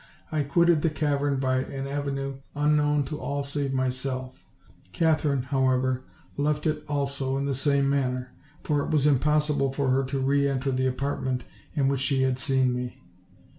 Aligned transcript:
I 0.31 0.41
quitted 0.41 0.81
the 0.81 0.89
cavern 0.89 1.39
by 1.39 1.57
an 1.57 1.85
avenue 1.85 2.37
unknown 2.55 3.03
to 3.03 3.19
all 3.19 3.43
save 3.43 3.71
myself; 3.71 4.43
Katherine, 4.93 5.43
however, 5.43 6.05
left 6.37 6.65
it 6.65 6.83
also 6.87 7.37
in 7.37 7.45
the 7.45 7.53
same 7.53 7.87
manner; 7.87 8.33
for 8.63 8.81
it 8.83 8.89
was 8.89 9.05
impossible 9.05 9.71
for 9.71 9.89
her 9.89 10.03
to 10.05 10.17
re 10.17 10.47
enter 10.49 10.71
the 10.71 10.87
apartment 10.87 11.43
in 11.75 11.87
which 11.87 12.01
she 12.01 12.23
had 12.23 12.39
seen 12.39 12.73
me. 12.73 12.99